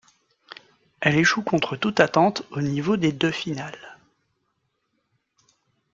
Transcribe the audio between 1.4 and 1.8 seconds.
contre